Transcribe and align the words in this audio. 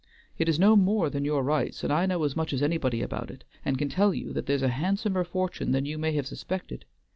It 0.39 0.49
is 0.49 0.57
no 0.57 0.75
more 0.75 1.11
than 1.11 1.25
your 1.25 1.43
rights, 1.43 1.83
and 1.83 1.93
I 1.93 2.07
know 2.07 2.23
as 2.23 2.35
much 2.35 2.53
as 2.53 2.63
anybody 2.63 3.03
about 3.03 3.29
it, 3.29 3.43
and 3.63 3.77
can 3.77 3.87
tell 3.87 4.15
you 4.15 4.33
that 4.33 4.47
there's 4.47 4.63
a 4.63 4.67
handsomer 4.69 5.23
fortune 5.23 5.73
than 5.73 5.85
you 5.85 5.99
may 5.99 6.13
have 6.13 6.25
suspected. 6.25 6.85